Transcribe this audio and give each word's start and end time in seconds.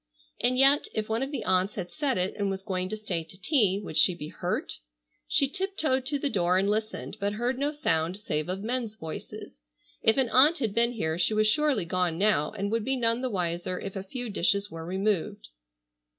And 0.39 0.57
yet, 0.57 0.87
if 0.95 1.09
one 1.09 1.21
of 1.21 1.29
the 1.31 1.43
aunts 1.45 1.75
had 1.75 1.91
set 1.91 2.17
it 2.17 2.33
and 2.35 2.49
was 2.49 2.63
going 2.63 2.89
to 2.89 2.97
stay 2.97 3.23
to 3.25 3.39
tea, 3.39 3.79
would 3.83 3.99
she 3.99 4.15
be 4.15 4.29
hurt? 4.29 4.79
She 5.27 5.47
tiptoed 5.47 6.07
to 6.07 6.17
the 6.17 6.27
door 6.27 6.57
and 6.57 6.67
listened, 6.67 7.17
but 7.19 7.33
heard 7.33 7.59
no 7.59 7.71
sound 7.71 8.17
save 8.17 8.49
of 8.49 8.63
men's 8.63 8.95
voices. 8.95 9.61
If 10.01 10.17
an 10.17 10.29
aunt 10.31 10.57
had 10.57 10.73
been 10.73 10.93
here 10.93 11.19
she 11.19 11.35
was 11.35 11.45
surely 11.45 11.85
gone 11.85 12.17
now 12.17 12.49
and 12.49 12.71
would 12.71 12.83
be 12.83 12.97
none 12.97 13.21
the 13.21 13.29
wiser 13.29 13.79
if 13.79 13.95
a 13.95 14.01
few 14.01 14.31
dishes 14.31 14.71
were 14.71 14.87
removed. 14.87 15.49